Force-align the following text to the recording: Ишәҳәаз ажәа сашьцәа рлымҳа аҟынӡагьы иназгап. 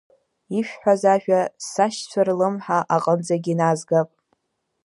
Ишәҳәаз 0.57 1.01
ажәа 1.13 1.41
сашьцәа 1.69 2.21
рлымҳа 2.27 2.77
аҟынӡагьы 2.95 3.51
иназгап. 3.53 4.09